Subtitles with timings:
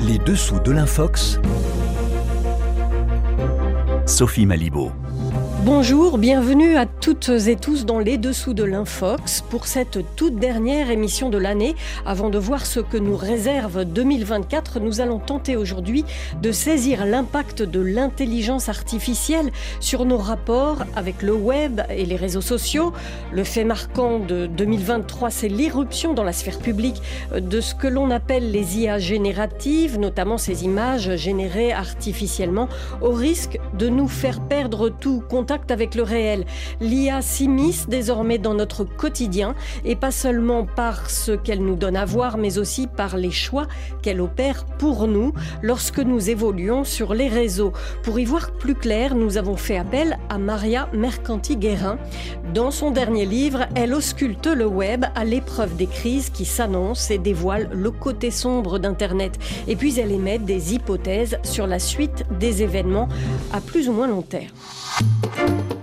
[0.00, 1.40] Les dessous de l'Infox.
[4.06, 4.92] Sophie Malibaud.
[5.66, 10.92] Bonjour, bienvenue à toutes et tous dans les dessous de l'Infox pour cette toute dernière
[10.92, 11.74] émission de l'année.
[12.06, 16.04] Avant de voir ce que nous réserve 2024, nous allons tenter aujourd'hui
[16.40, 19.50] de saisir l'impact de l'intelligence artificielle
[19.80, 22.92] sur nos rapports avec le web et les réseaux sociaux.
[23.32, 27.02] Le fait marquant de 2023, c'est l'irruption dans la sphère publique
[27.34, 32.68] de ce que l'on appelle les IA génératives, notamment ces images générées artificiellement,
[33.02, 36.44] au risque de nous faire perdre tout contact avec le réel.
[36.80, 42.04] L'IA s'immisce désormais dans notre quotidien et pas seulement par ce qu'elle nous donne à
[42.04, 43.66] voir, mais aussi par les choix
[44.02, 47.72] qu'elle opère pour nous lorsque nous évoluons sur les réseaux.
[48.02, 51.98] Pour y voir plus clair, nous avons fait appel à Maria Mercanti-Guérin.
[52.54, 57.18] Dans son dernier livre, elle ausculte le web à l'épreuve des crises qui s'annoncent et
[57.18, 59.38] dévoile le côté sombre d'Internet.
[59.68, 63.08] Et puis elle émet des hypothèses sur la suite des événements
[63.52, 64.46] à plus ou moins long terme.
[64.98, 65.75] Thank you.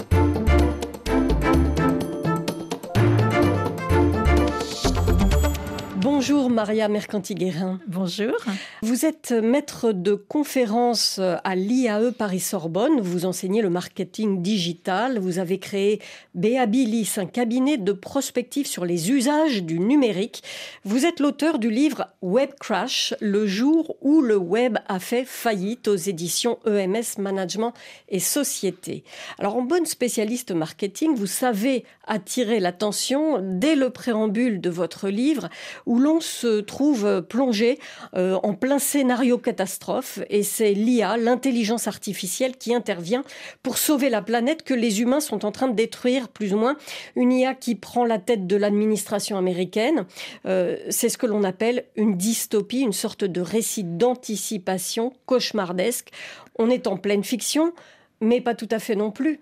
[6.26, 7.82] Bonjour Maria Mercanti-Guérin.
[7.86, 8.38] Bonjour.
[8.82, 13.02] Vous êtes maître de conférence à l'IAE Paris-Sorbonne.
[13.02, 15.20] Vous enseignez le marketing digital.
[15.20, 16.00] Vous avez créé
[16.34, 20.44] Beabilis, un cabinet de prospective sur les usages du numérique.
[20.86, 25.90] Vous êtes l'auteur du livre Web Crash, le jour où le web a fait faillite
[25.90, 27.74] aux éditions EMS Management
[28.08, 29.04] et Société.
[29.40, 35.50] Alors, en bonne spécialiste marketing, vous savez attirer l'attention dès le préambule de votre livre
[35.86, 37.80] où l'on se trouve plongé
[38.16, 43.24] euh, en plein scénario catastrophe et c'est l'IA, l'intelligence artificielle, qui intervient
[43.62, 46.76] pour sauver la planète que les humains sont en train de détruire plus ou moins.
[47.16, 50.06] Une IA qui prend la tête de l'administration américaine.
[50.46, 56.10] Euh, c'est ce que l'on appelle une dystopie, une sorte de récit d'anticipation cauchemardesque.
[56.58, 57.74] On est en pleine fiction,
[58.22, 59.40] mais pas tout à fait non plus.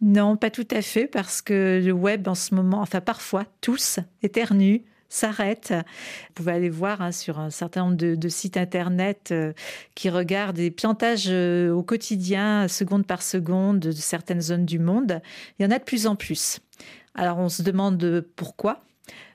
[0.00, 3.98] Non, pas tout à fait, parce que le web en ce moment, enfin parfois, tous
[4.22, 5.72] éternuent, s'arrête.
[5.72, 9.52] Vous pouvez aller voir hein, sur un certain nombre de, sites internet euh,
[9.94, 15.20] qui regardent des piantages euh, au quotidien, seconde par seconde, de certaines zones du monde.
[15.58, 16.60] Il y en a de plus en plus.
[17.14, 18.82] Alors on se demande pourquoi.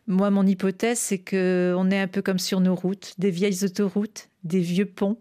[0.08, 3.64] Moi, mon hypothèse, c'est que on est un peu comme sur nos routes, des vieilles
[3.64, 5.18] autoroutes, des vieux ponts,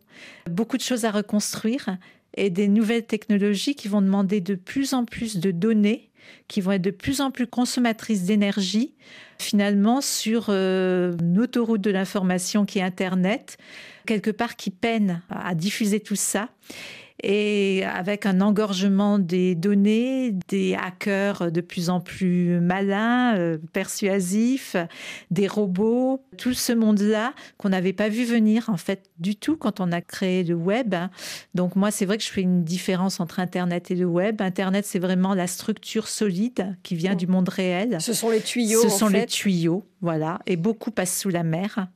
[0.51, 1.97] beaucoup de choses à reconstruire
[2.35, 6.13] et des nouvelles technologies qui vont demander de plus en plus de données
[6.49, 8.95] qui vont être de plus en plus consommatrices d'énergie,
[9.39, 13.57] finalement, sur euh, une autoroute de l'information qui est Internet,
[14.07, 16.49] quelque part qui peine à diffuser tout ça
[17.23, 24.77] et avec un engorgement des données, des hackers de plus en plus malins, euh, persuasifs,
[25.31, 29.81] des robots, tout ce monde-là qu'on n'avait pas vu venir en fait du tout quand
[29.81, 30.95] on a créé le web.
[31.55, 34.41] Donc moi, c'est vrai que je fais une différence entre Internet et le web.
[34.41, 37.99] Internet, c'est vraiment la structure solide qui vient du monde réel.
[38.01, 38.83] Ce sont les tuyaux.
[38.83, 41.87] Ce sont les tuyaux, voilà, et beaucoup passent sous la mer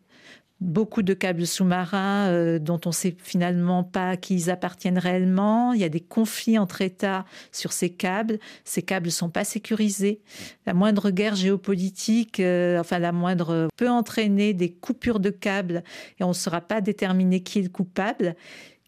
[0.60, 4.98] beaucoup de câbles sous-marins euh, dont on ne sait finalement pas à qui ils appartiennent
[4.98, 5.72] réellement.
[5.72, 8.38] Il y a des conflits entre États sur ces câbles.
[8.64, 10.20] Ces câbles ne sont pas sécurisés.
[10.64, 15.82] La moindre guerre géopolitique, euh, enfin la moindre, peut entraîner des coupures de câbles
[16.18, 18.34] et on ne saura pas déterminer qui est le coupable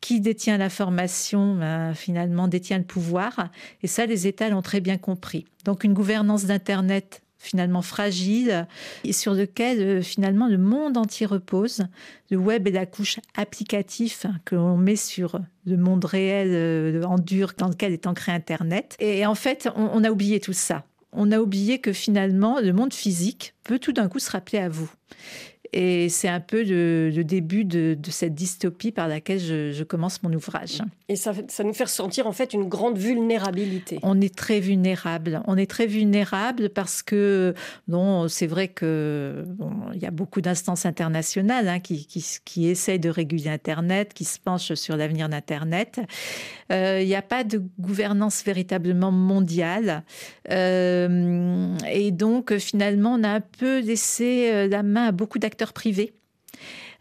[0.00, 3.50] qui détient l'information, ben, finalement, détient le pouvoir.
[3.82, 5.44] Et ça, les États l'ont très bien compris.
[5.64, 8.66] Donc, une gouvernance d'Internet finalement fragile
[9.04, 11.84] et sur lequel euh, finalement le monde entier repose.
[12.30, 17.18] Le web est la couche applicative que l'on met sur le monde réel euh, en
[17.18, 18.96] dur dans lequel est ancré Internet.
[18.98, 20.84] Et en fait, on a oublié tout ça.
[21.12, 24.68] On a oublié que finalement, le monde physique peut tout d'un coup se rappeler à
[24.68, 24.90] vous.
[25.72, 30.82] Et c'est un peu le, début de, cette dystopie par laquelle je, commence mon ouvrage.
[31.08, 33.98] Et ça, ça, nous fait ressentir en fait une grande vulnérabilité.
[34.02, 35.42] On est très vulnérable.
[35.46, 37.54] On est très vulnérable parce que,
[37.86, 39.46] non, c'est vrai que
[39.94, 44.24] il y a beaucoup d'instances internationales hein, qui, qui, qui, essayent de réguler Internet, qui
[44.24, 46.00] se penchent sur l'avenir d'Internet.
[46.70, 50.02] Euh, il n'y a pas de gouvernance véritablement mondiale.
[50.50, 55.57] Euh, et donc, finalement, on a un peu laissé euh, la main à beaucoup d'acteurs
[55.66, 56.14] privé.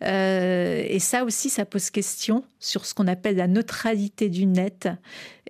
[0.04, 4.88] Euh, et ça aussi, ça pose question sur ce qu'on appelle la neutralité du net.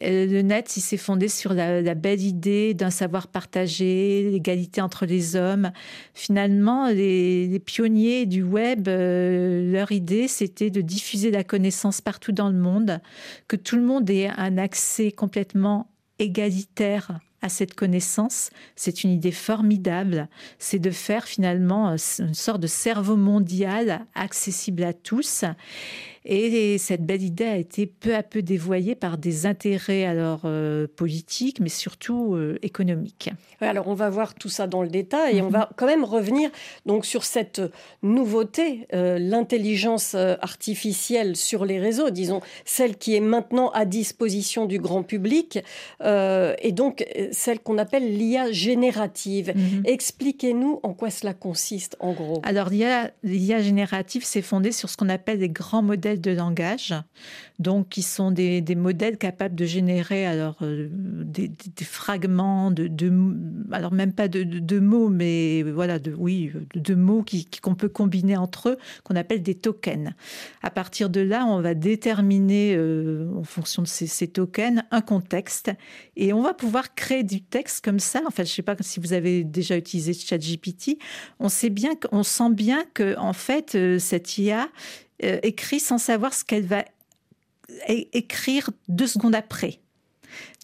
[0.03, 5.05] Euh, le net, il s'est fondé sur la, belle idée d'un savoir partagé, l'égalité entre
[5.05, 5.71] les hommes.
[6.13, 12.49] Finalement, les, pionniers du web, euh, leur idée, c'était de diffuser la connaissance partout dans
[12.49, 13.01] le monde,
[13.47, 15.89] que tout le monde ait un accès complètement
[16.19, 22.59] égalitaire à cette connaissance, c'est une idée formidable, c'est de faire finalement euh, une sorte
[22.61, 25.43] de cerveau mondial accessible à tous.
[26.29, 30.85] Et cette belle idée a été peu à peu dévoyée par des intérêts alors euh,
[30.93, 33.29] politiques, mais surtout euh, économiques.
[33.61, 36.49] alors on va voir tout ça dans le détail et on va quand même revenir
[36.85, 37.61] donc sur cette
[38.03, 44.79] nouveauté, euh, l'intelligence artificielle sur les réseaux, disons celle qui est maintenant à disposition du
[44.79, 45.59] grand public
[46.03, 49.53] et donc celle qu'on appelle l'IA générative.
[49.55, 49.83] Mhm.
[49.85, 52.41] Expliquez-nous en quoi cela consiste en gros.
[52.43, 56.93] Alors l'IA générative, c'est fondé sur ce qu'on appelle des grands modèles de langage,
[57.59, 61.49] donc qui sont des, modèles capables de générer alors euh, des,
[61.83, 62.89] fragments de,
[63.71, 67.25] alors même pas de, mots, mais voilà, de oui, de, mots
[67.61, 70.11] qu'on peut combiner entre eux, qu'on appelle des tokens.
[70.61, 75.71] À partir de là, on va déterminer euh, en fonction de ces, tokens un contexte
[76.15, 78.21] et on va pouvoir créer du texte comme ça.
[78.27, 80.99] Enfin, je sais pas si vous avez déjà utilisé ChatGPT,
[81.39, 84.67] on sait bien, on sent bien que en fait euh, cette IA
[85.23, 86.85] euh, écrit sans savoir ce qu'elle va
[87.87, 89.79] écrire deux secondes après.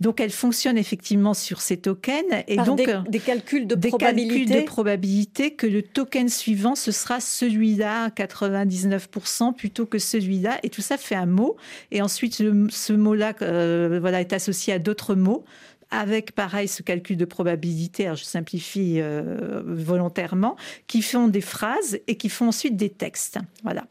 [0.01, 4.45] Donc, elle fonctionne effectivement sur ces tokens et donc des, euh, calculs de des probabilité.
[4.45, 10.69] calculs de probabilité que le token suivant ce sera celui-là 99% plutôt que celui-là et
[10.69, 11.55] tout ça fait un mot
[11.91, 15.45] et ensuite ce mot-là euh, voilà est associé à d'autres mots
[15.93, 20.55] avec pareil ce calcul de probabilité, alors je simplifie euh, volontairement,
[20.87, 23.37] qui font des phrases et qui font ensuite des textes.
[23.63, 23.85] Voilà.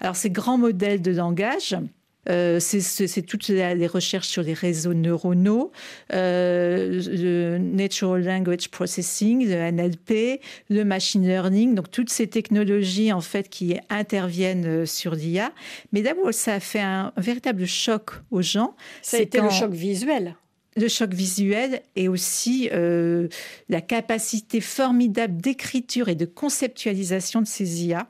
[0.00, 1.76] Alors ces grands modèles de langage,
[2.28, 5.72] euh, c'est toutes les recherches sur les réseaux neuronaux,
[6.12, 13.22] euh, le Natural Language Processing, le NLP, le Machine Learning, donc toutes ces technologies en
[13.22, 15.52] fait qui interviennent sur l'IA.
[15.92, 18.76] Mais d'abord, ça a fait un, véritable choc aux gens.
[19.02, 20.36] Ça a été le choc visuel
[20.76, 23.28] le choc visuel et aussi euh,
[23.68, 28.08] la capacité formidable d'écriture et de conceptualisation de ces IA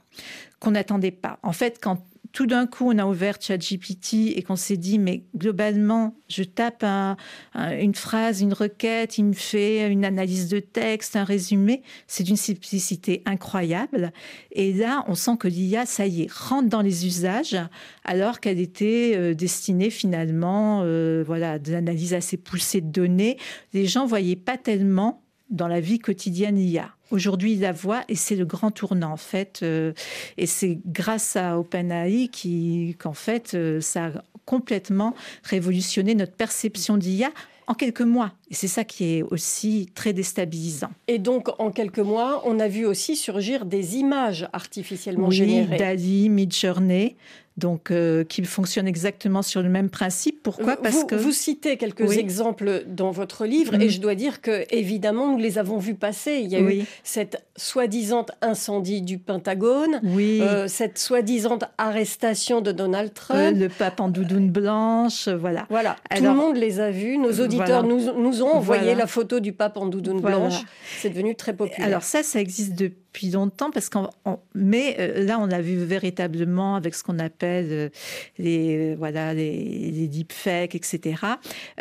[0.61, 1.39] qu'on n'attendait pas.
[1.43, 5.25] En fait, quand tout d'un coup, on a ouvert ChatGPT et qu'on s'est dit, mais
[5.37, 6.85] globalement, je tape
[7.55, 11.83] une phrase, une requête, il me fait une analyse de texte, un résumé.
[12.07, 14.13] C'est d'une simplicité incroyable.
[14.53, 17.57] Et là, on sent que l'IA, ça y est, rentre dans les usages,
[18.05, 23.39] alors qu'elle était euh, destinée finalement, euh, voilà, à l'analyse assez poussée de données.
[23.73, 26.95] Les gens voyaient pas tellement dans la vie quotidienne IA.
[27.11, 29.61] Aujourd'hui, la voit et c'est le grand tournant en fait.
[29.63, 29.93] Euh,
[30.37, 32.31] et c'est grâce à OpenAI
[32.99, 34.11] qu'en fait, euh, ça a
[34.45, 37.31] complètement révolutionné notre perception d'IA
[37.67, 38.33] en quelques mois.
[38.51, 40.91] Et c'est ça qui est aussi très déstabilisant.
[41.07, 45.77] Et donc, en quelques mois, on a vu aussi surgir des images artificiellement générées.
[45.77, 47.17] Dali, Midjourney,
[47.59, 50.43] donc euh, qui fonctionne exactement sur le même principe.
[50.43, 50.77] Pourquoi?
[50.77, 53.91] Parce vous, que vous citez quelques exemples dans votre livre et mm.
[53.91, 56.41] je dois dire que évidemment nous les avons vus passer.
[56.43, 60.41] Il y a eu cette soi-disant incendie du Pentagone, oui.
[60.41, 65.67] Euh, cette soi-disant arrestation de Donald Trump, euh, le pape en doudoune blanche, voilà.
[65.69, 67.19] Voilà, tout le monde les a vus.
[67.19, 70.63] Nos auditeurs nous, nous, ont envoyé la photo du pape en doudoune blanche.
[70.99, 71.87] C'est devenu très populaire.
[71.87, 74.09] Alors ça, ça existe depuis longtemps, parce qu'on,
[74.55, 77.89] mais euh, là, on a vu véritablement avec ce qu'on appelle euh,
[78.39, 81.17] les, voilà, les, les deepfakes, etc.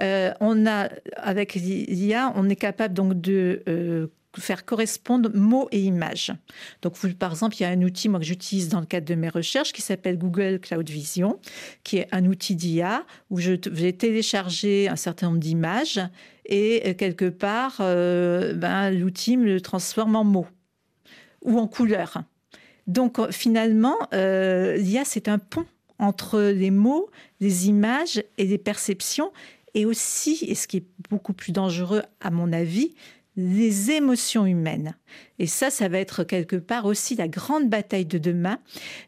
[0.01, 4.09] Euh, on a, avec l'IA, on est capable donc de
[4.41, 6.33] faire correspondre mots et images.
[6.81, 9.15] Donc, par exemple, il y a un outil moi, que j'utilise dans le cadre de
[9.15, 11.39] mes recherches qui s'appelle Google Cloud Vision,
[11.83, 16.01] qui est un outil d'IA où je vais télécharger un certain nombre d'images
[16.45, 20.47] et quelque part, ben, l'outil me le transforme en mots
[21.43, 22.23] ou en couleur.
[22.87, 25.65] Donc finalement, euh, l'IA, c'est un pont
[25.99, 29.31] entre les mots, les images et les perceptions,
[29.73, 32.95] et aussi, et ce qui est beaucoup plus dangereux à mon avis,
[33.37, 34.95] les émotions humaines.
[35.39, 38.59] Et ça, ça va être quelque part aussi la grande bataille de demain.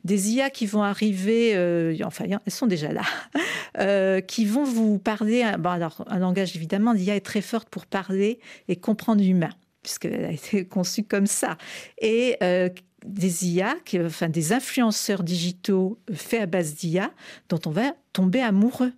[0.05, 3.01] Des IA qui vont arriver, euh, enfin, elles sont déjà là,
[3.79, 5.43] euh, qui vont vous parler.
[5.57, 10.25] Bon, alors, un langage, évidemment, l'IA est très forte pour parler et comprendre l'humain puisqu'elle
[10.25, 11.57] a été conçue comme ça.
[12.01, 12.69] Et euh,
[13.05, 17.11] des IA, enfin des influenceurs digitaux faits à base d'IA,
[17.47, 18.93] dont on va tomber amoureux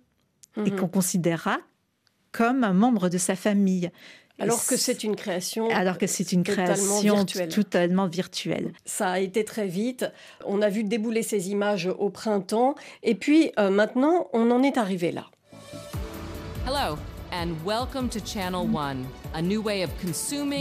[0.56, 0.76] et mhm.
[0.76, 1.58] qu'on considérera
[2.32, 3.90] comme un membre de sa famille.
[4.42, 5.70] Alors que c'est une création.
[5.70, 7.48] Alors que c'est une création virtuelle.
[7.48, 8.72] totalement virtuelle.
[8.84, 10.06] Ça a été très vite.
[10.44, 12.74] On a vu débouler ces images au printemps.
[13.02, 15.26] Et puis euh, maintenant, on en est arrivé là.
[16.66, 16.98] Hello
[17.32, 19.06] and welcome to Channel One.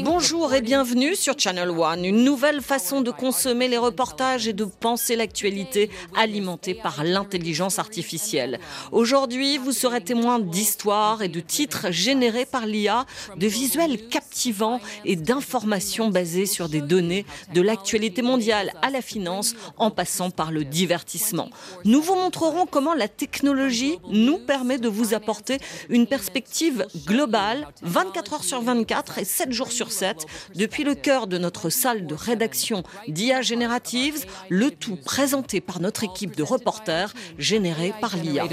[0.04, 4.64] Bonjour et bienvenue sur Channel One, une nouvelle façon de consommer les reportages et de
[4.64, 8.60] penser l'actualité alimentée par l'intelligence artificielle.
[8.94, 15.18] Aujourd'hui, vous serez témoin d'histoires et de titres générés par l'IA, de visuels captivants et
[15.18, 20.64] d'informations basées sur des données de l'actualité mondiale à la finance en passant par le
[20.64, 21.50] divertissement.
[21.84, 25.58] Nous vous montrerons comment la technologie nous permet de vous apporter
[25.90, 30.26] une perspective globale 24 heures sur 24 et 7 jours sur 7
[30.56, 36.04] depuis le cœur de notre salle de rédaction d'IA Generatives, le tout présenté par notre
[36.04, 38.46] équipe de reporters générée par l'IA.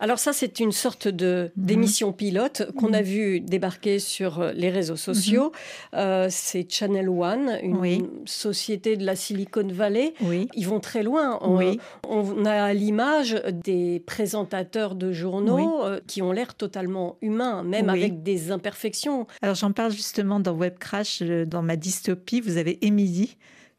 [0.00, 4.96] Alors ça, c'est une sorte de d'émission pilote qu'on a vu débarquer sur les réseaux
[4.96, 5.52] sociaux.
[5.94, 10.14] Euh, c'est Channel One, une société de la Silicon Valley.
[10.54, 11.38] Ils vont très loin.
[11.42, 11.76] On,
[12.08, 17.88] on a à l'image des présentateurs de journaux euh, qui ont l'air totalement humains, même
[17.88, 19.01] avec des imperfections.
[19.40, 22.40] Alors j'en parle justement dans Web Crash, dans ma dystopie.
[22.40, 23.36] Vous avez Émilie,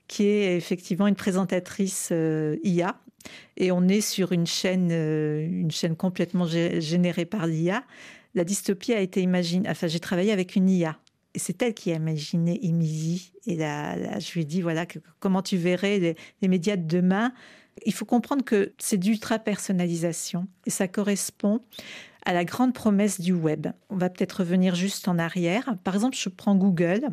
[0.08, 3.00] qui est effectivement une présentatrice euh, IA.
[3.56, 7.84] Et on est sur une chaîne, euh, une chaîne complètement générée par l'IA.
[8.36, 9.70] La dystopie a été imaginée.
[9.70, 10.98] Enfin, j'ai travaillé avec une IA.
[11.36, 13.32] Et c'est elle qui a imaginé Émilie.
[13.48, 14.86] Et là, je lui ai dit voilà,
[15.20, 17.34] comment tu verrais les, les médias de demain?
[17.86, 21.62] Il faut comprendre que c'est d'ultra personnalisation et ça correspond
[22.26, 23.68] à la grande promesse du web.
[23.90, 25.76] On va peut-être revenir juste en arrière.
[25.84, 27.10] Par exemple, je prends Google.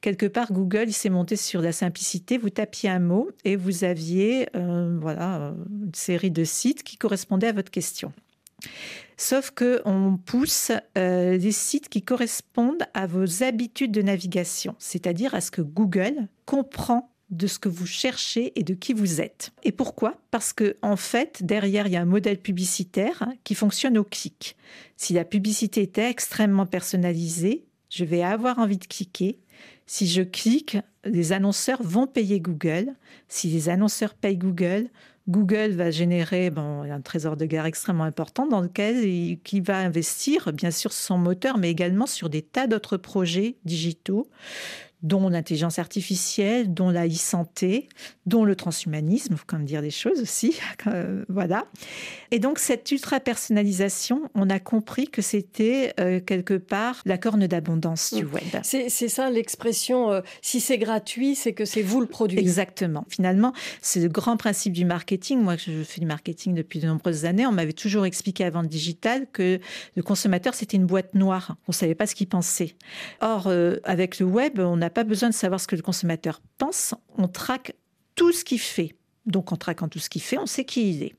[0.00, 2.38] Quelque part, Google, s'est monté sur la simplicité.
[2.38, 7.48] Vous tapiez un mot et vous aviez euh, voilà, une série de sites qui correspondaient
[7.48, 8.12] à votre question.
[9.16, 15.34] Sauf que on pousse euh, des sites qui correspondent à vos habitudes de navigation, c'est-à-dire
[15.34, 19.52] à ce que Google comprend de ce que vous cherchez et de qui vous êtes.
[19.62, 20.16] Et pourquoi?
[20.30, 24.56] Parce que en fait, derrière, il y a un modèle publicitaire qui fonctionne au clic.
[24.96, 29.38] Si la publicité était extrêmement personnalisée, je vais avoir envie de cliquer.
[29.86, 32.94] Si je clique, les annonceurs vont payer Google.
[33.28, 34.88] Si les annonceurs payent Google,
[35.28, 39.78] Google va générer bon, un trésor de guerre extrêmement important dans lequel il, qui va
[39.78, 44.28] investir bien sûr son moteur, mais également sur des tas d'autres projets digitaux
[45.02, 47.88] dont l'intelligence artificielle, dont la e-santé,
[48.26, 51.66] dont le transhumanisme, faut quand même dire des choses aussi, euh, voilà.
[52.32, 58.12] Et donc cette ultra-personnalisation, on a compris que c'était euh, quelque part la corne d'abondance
[58.12, 58.32] du mm.
[58.32, 58.44] web.
[58.62, 62.38] C'est ça l'expression, euh, si c'est gratuit, c'est que c'est vous le produit.
[62.38, 63.04] Exactement.
[63.08, 65.40] Finalement, c'est le grand principe du marketing.
[65.40, 67.46] Moi, je fais du marketing depuis de nombreuses années.
[67.46, 69.60] On m'avait toujours expliqué avant le digital que
[69.94, 71.56] le consommateur, c'était une boîte noire.
[71.68, 72.74] On ne savait pas ce qu'il pensait.
[73.20, 73.50] Or,
[73.84, 76.94] avec le web, on a n'a pas besoin de savoir ce que le consommateur pense,
[77.16, 77.74] on traque
[78.14, 78.96] tout ce qu'il fait.
[79.26, 81.14] Donc en traquant tout ce qu'il fait, on sait qui il est.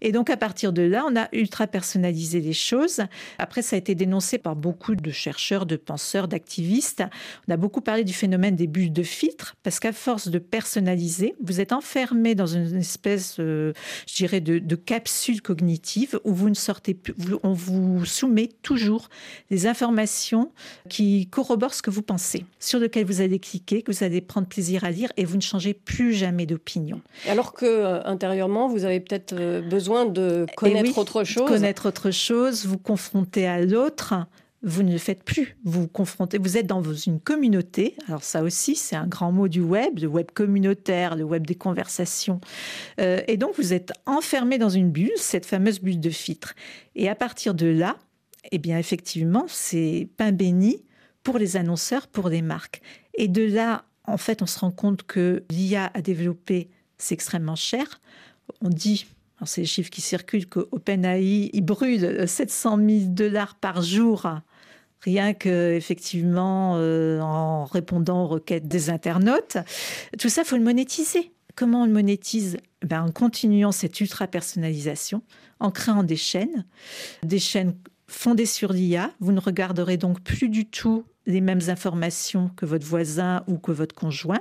[0.00, 3.00] Et donc à partir de là, on a ultra personnalisé les choses.
[3.38, 7.02] Après, ça a été dénoncé par beaucoup de chercheurs, de penseurs, d'activistes.
[7.48, 11.34] On a beaucoup parlé du phénomène des bulles de filtre, parce qu'à force de personnaliser,
[11.42, 13.72] vous êtes enfermé dans une espèce, euh,
[14.06, 19.08] je dirais, de, capsule cognitive où vous ne sortez plus, on vous soumet toujours
[19.50, 20.52] des informations
[20.88, 24.48] qui corroborent ce que vous pensez, sur lequel vous allez cliquer, que vous allez prendre
[24.48, 27.02] plaisir à lire, et vous ne changez plus jamais d'opinion.
[27.28, 31.48] Alors que euh, intérieurement, vous avez peut-être euh, besoin de connaître autre chose.
[31.48, 34.14] Connaître autre chose, vous confronter à l'autre.
[34.62, 35.56] Vous ne le faites plus.
[35.64, 36.36] Vous vous confrontez.
[36.36, 37.96] Vous êtes dans une communauté.
[38.08, 41.54] Alors ça aussi, c'est un grand mot du web, le web communautaire, le web des
[41.54, 42.40] conversations.
[43.00, 46.54] Euh, et donc vous êtes enfermé dans une bulle, cette fameuse bulle de filtre.
[46.94, 47.96] Et à partir de là,
[48.52, 50.84] eh bien effectivement, c'est pain béni
[51.22, 52.82] pour les annonceurs, pour les marques.
[53.14, 56.68] Et de là, en fait, on se rend compte que l'IA a développé,
[56.98, 58.00] c'est extrêmement cher.
[58.60, 59.06] On dit
[59.46, 64.26] c'est les chiffres qui circulent, que OpenAI, brûle 700 000 dollars par jour,
[65.00, 69.56] rien que effectivement euh, en répondant aux requêtes des internautes.
[70.18, 71.32] Tout ça, faut le monétiser.
[71.56, 72.58] Comment on le monétise?
[72.84, 75.22] Ben, En continuant cette ultra-personnalisation,
[75.58, 76.64] en créant des chaînes,
[77.22, 77.74] des chaînes
[78.10, 79.12] fondées sur l'IA.
[79.20, 83.72] Vous ne regarderez donc plus du tout les mêmes informations que votre voisin ou que
[83.72, 84.40] votre conjoint.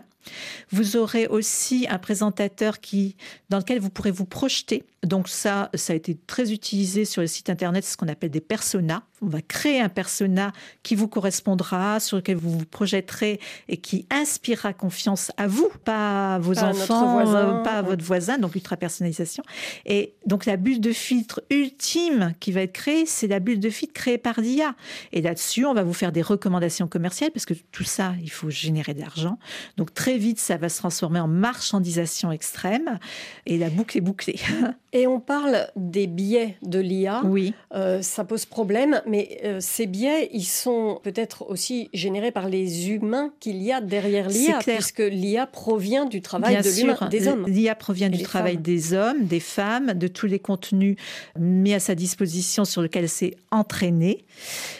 [0.71, 3.15] Vous aurez aussi un présentateur qui,
[3.49, 4.83] dans lequel vous pourrez vous projeter.
[5.03, 8.41] Donc ça, ça a été très utilisé sur le site internet, ce qu'on appelle des
[8.41, 9.03] personas.
[9.21, 10.51] On va créer un persona
[10.83, 16.35] qui vous correspondra, sur lequel vous vous projetterez et qui inspirera confiance à vous, pas
[16.35, 19.43] à vos enfants, euh, pas à votre voisin, donc ultra personnalisation.
[19.85, 23.69] Et donc la bulle de filtre ultime qui va être créée, c'est la bulle de
[23.69, 24.75] filtre créée par l'IA.
[25.13, 28.49] Et là-dessus, on va vous faire des recommandations commerciales parce que tout ça, il faut
[28.49, 29.39] générer de l'argent.
[29.77, 32.97] Donc très très vite, ça va se transformer en marchandisation extrême
[33.45, 34.39] et la boucle est bouclée.
[34.91, 37.21] Et on parle des biais de l'IA.
[37.23, 37.53] Oui.
[37.75, 42.89] Euh, ça pose problème, mais euh, ces biais, ils sont peut-être aussi générés par les
[42.89, 47.45] humains qu'il y a derrière l'IA, puisque l'IA provient du travail de des hommes.
[47.45, 50.95] L'IA provient du travail des hommes, des femmes, de tous les contenus
[51.37, 54.25] mis à sa disposition sur lesquels c'est entraîné.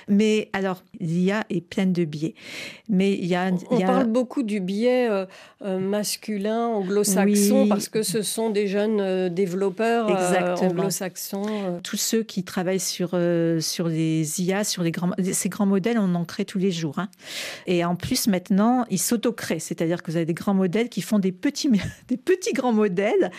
[0.08, 2.34] Mais alors, l'IA est pleine de biais.
[2.88, 5.08] Mais il y a, on, parle beaucoup du biais
[5.64, 11.46] euh, masculin anglo-saxon parce que ce sont des jeunes développeurs euh, anglo-saxons.
[11.48, 11.80] Euh.
[11.84, 15.98] Tous ceux qui travaillent sur, euh, sur les IA, sur les grands, ces grands modèles,
[15.98, 17.00] on en crée tous les jours.
[17.00, 17.10] Hein.
[17.68, 19.60] Et en plus, maintenant, ils s'auto-créent.
[19.60, 21.70] C'est-à-dire que vous avez des grands modèles qui font des petits,
[22.08, 23.32] des petits grands modèles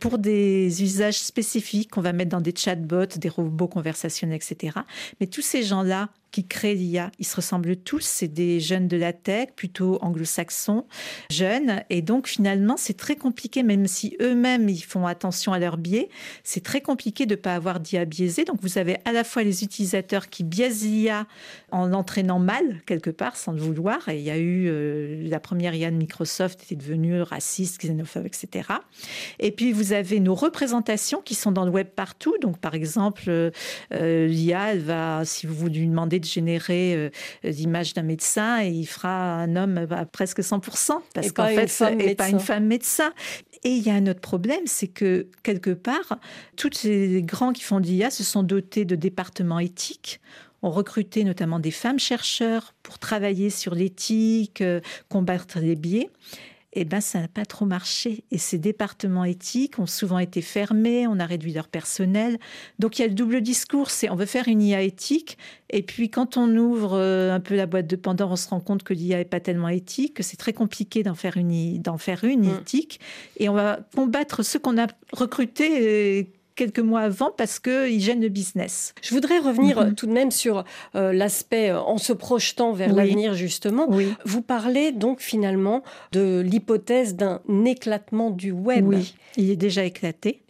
[0.00, 4.78] pour des usages spécifiques qu'on va mettre dans des chatbots, des robots conversationnels, etc.
[5.20, 7.10] Mais tous ces gens-là qui créent l'IA.
[7.18, 10.84] Ils se ressemblent tous, c'est des jeunes de la tech, plutôt anglo-saxons,
[11.30, 11.82] jeunes.
[11.88, 16.10] Et donc finalement, c'est très compliqué, même si eux-mêmes, ils font attention à leur biais,
[16.44, 18.44] c'est très compliqué de ne pas avoir d'IA biaisé.
[18.44, 21.26] Donc vous avez à la fois les utilisateurs qui biaisent l'IA
[21.72, 24.06] en l'entraînant mal, quelque part, sans le vouloir.
[24.10, 28.26] Et il y a eu euh, la première IA de Microsoft était devenue raciste, xénophobe,
[28.26, 28.68] etc.
[29.38, 32.36] Et puis vous avez nos représentations qui sont dans le web partout.
[32.42, 33.50] Donc par exemple, euh,
[33.94, 37.10] euh, l'IA, va, si vous lui demandez de générer euh,
[37.42, 42.14] l'image d'un médecin et il fera un homme à presque 100%, parce qu'en fait, n'est
[42.14, 43.12] pas une femme médecin.
[43.64, 46.18] Et il y a un autre problème, c'est que quelque part,
[46.56, 50.20] tous les grands qui font l'IA se sont dotés de départements éthiques.
[50.62, 56.10] Ont recruté notamment des femmes chercheurs pour travailler sur l'éthique, euh, combattre les biais
[56.78, 58.24] eh ben, ça n'a pas trop marché.
[58.30, 62.38] Et ces départements éthiques ont souvent été fermés, on a réduit leur personnel.
[62.78, 65.38] Donc il y a le double discours, c'est on veut faire une IA éthique,
[65.70, 68.60] et puis quand on ouvre euh, un peu la boîte de Pandore, on se rend
[68.60, 71.98] compte que l'IA n'est pas tellement éthique, que c'est très compliqué d'en faire une, d'en
[71.98, 72.58] faire une mm.
[72.60, 73.00] éthique,
[73.38, 78.28] et on va combattre ceux qu'on a recrutés quelques mois avant parce qu'ils gênent le
[78.28, 78.94] business.
[79.02, 79.94] Je voudrais revenir mhm.
[79.94, 83.88] tout de même sur euh, l'aspect euh, en se projetant vers l'avenir justement.
[84.24, 85.82] Vous parlez donc finalement
[86.12, 88.86] de l'hypothèse d'un éclatement du web.
[88.86, 90.42] Oui, il est déjà éclaté.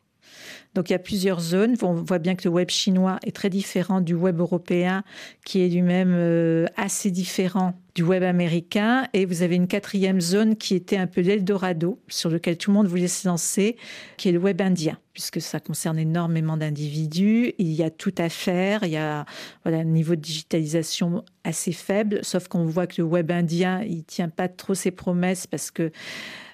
[0.74, 1.74] Donc il y a plusieurs zones.
[1.82, 5.04] On voit bien que le web chinois est très différent du web européen,
[5.44, 9.08] qui est lui-même euh, assez différent du web américain.
[9.14, 12.76] Et vous avez une quatrième zone qui était un peu l'Eldorado, sur lequel tout le
[12.76, 13.76] monde voulait se lancer,
[14.18, 17.54] qui est le web indien puisque ça concerne énormément d'individus.
[17.56, 18.84] Il y a tout à faire.
[18.84, 19.24] Il y a
[19.64, 24.04] voilà, un niveau de digitalisation assez faible, sauf qu'on voit que le web indien, il
[24.04, 25.90] tient pas trop ses promesses parce que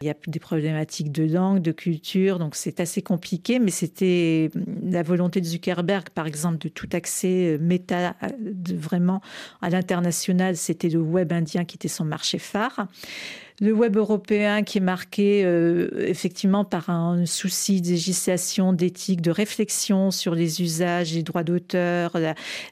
[0.00, 3.58] il y a des problématiques de langue, de culture, donc c'est assez compliqué.
[3.58, 4.50] Mais c'était
[4.82, 9.20] la volonté de Zuckerberg, par exemple, de tout accès euh, méta, euh, de vraiment
[9.60, 10.56] à l'international.
[10.56, 12.86] C'était le web indien qui était son marché phare
[13.62, 19.30] le web européen qui est marqué euh, effectivement par un souci de législation, d'éthique, de
[19.30, 22.18] réflexion sur les usages, les droits d'auteur,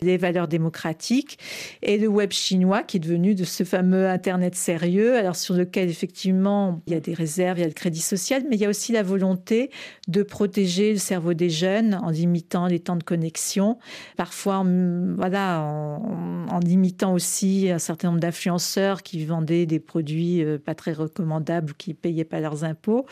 [0.03, 1.39] les valeurs démocratiques,
[1.83, 5.89] et le web chinois qui est devenu de ce fameux Internet sérieux, alors sur lequel
[5.89, 8.67] effectivement il y a des réserves, il y a le crédit social, mais il y
[8.67, 9.71] a aussi la volonté
[10.09, 13.79] de protéger le cerveau des jeunes en limitant les temps de connexion,
[14.17, 20.59] parfois en, voilà, en, limitant aussi un certain nombre d'influenceurs qui vendaient des produits euh,
[20.59, 23.05] pas très recommandables, qui payaient pas leurs impôts.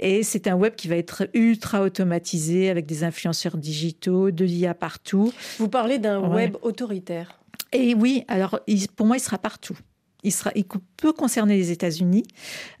[0.00, 4.74] Et c'est un web qui va être ultra automatisé avec des influenceurs digitaux, de l'IA
[4.74, 5.32] partout.
[5.58, 7.38] Vous parlez d'un web autoritaire.
[7.72, 8.60] Et oui, alors
[8.96, 9.78] pour moi, il sera partout.
[10.24, 10.64] Il,
[10.96, 12.24] peut concerner les États-Unis,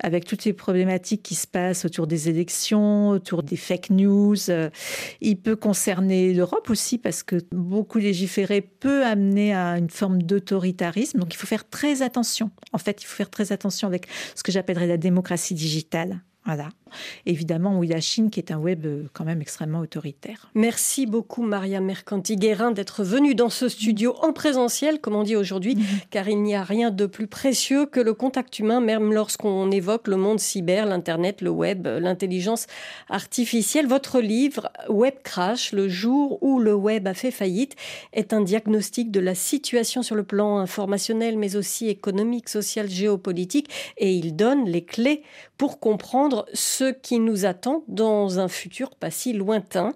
[0.00, 4.36] avec toutes les problématiques qui se passent autour des élections, autour des fake news.
[5.20, 11.18] Il peut concerner l'Europe aussi, parce que beaucoup légiférer peut amener à une forme d'autoritarisme.
[11.18, 12.50] Donc il faut faire très attention.
[12.72, 16.20] En fait, il faut faire très attention avec ce que j'appellerais la démocratie digitale.
[16.44, 16.68] Voilà.
[17.26, 20.50] Évidemment, oui, la Chine qui est un web euh, quand même extrêmement autoritaire.
[20.54, 25.76] Merci beaucoup, Maria Mercanti-Guérin, d'être venue dans ce studio en présentiel, comme on dit aujourd'hui,
[25.76, 25.84] mhm.
[26.10, 30.08] car il n'y a rien de plus précieux que le contact humain, même lorsqu'on évoque
[30.08, 32.66] le monde cyber, l'Internet, le web, l'intelligence
[33.08, 33.86] artificielle.
[33.86, 37.74] Votre livre, Web Crash, le jour où le web a fait faillite,
[38.12, 43.70] est un diagnostic de la situation sur le plan informationnel, mais aussi économique, social, géopolitique,
[43.98, 45.22] et il donne les clés
[45.56, 45.78] pour
[46.52, 49.94] ce qui nous attend dans un futur pas si lointain.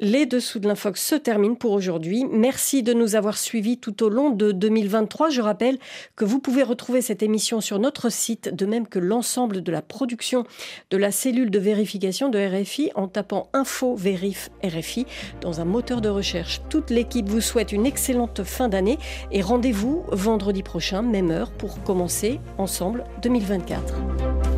[0.00, 2.24] Les dessous de l'infox se terminent pour aujourd'hui.
[2.30, 5.30] Merci de nous avoir suivis tout au long de 2023.
[5.30, 5.78] Je rappelle
[6.16, 9.82] que vous pouvez retrouver cette émission sur notre site, de même que l'ensemble de la
[9.82, 10.44] production
[10.90, 15.06] de la cellule de vérification de RFI en tapant Info Vérif RFI
[15.40, 16.60] dans un moteur de recherche.
[16.68, 18.98] Toute l'équipe vous souhaite une excellente fin d'année
[19.30, 24.53] et rendez-vous vendredi prochain, même heure, pour commencer ensemble 2024.